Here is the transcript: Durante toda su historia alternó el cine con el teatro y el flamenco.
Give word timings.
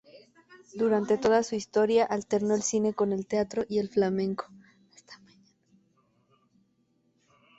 Durante 0.73 1.19
toda 1.19 1.43
su 1.43 1.53
historia 1.53 2.05
alternó 2.05 2.55
el 2.55 2.63
cine 2.63 2.91
con 2.95 3.11
el 3.11 3.27
teatro 3.27 3.65
y 3.69 3.77
el 3.77 3.87
flamenco. 3.87 4.47